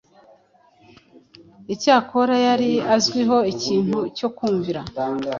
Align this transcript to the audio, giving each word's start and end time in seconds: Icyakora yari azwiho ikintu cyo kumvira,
Icyakora 1.73 2.35
yari 2.47 2.71
azwiho 2.95 3.37
ikintu 3.53 3.99
cyo 4.17 4.29
kumvira, 4.37 4.81